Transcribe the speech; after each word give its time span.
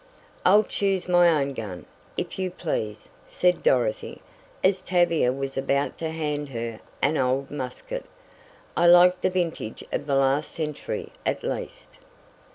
"I'll 0.43 0.63
choose 0.63 1.07
my 1.07 1.29
own 1.29 1.53
gun, 1.53 1.85
if 2.17 2.39
you 2.39 2.49
please," 2.49 3.07
said 3.27 3.61
Dorothy, 3.61 4.19
as 4.63 4.81
Tavia 4.81 5.31
was 5.31 5.57
about 5.57 5.99
to 5.99 6.09
hand 6.09 6.49
her 6.49 6.79
an 7.03 7.17
old 7.17 7.51
musket. 7.51 8.05
"I 8.75 8.87
like 8.87 9.21
the 9.21 9.29
vintage 9.29 9.83
of 9.91 10.07
the 10.07 10.15
last 10.15 10.53
century 10.53 11.11
at 11.23 11.43
least." 11.43 11.99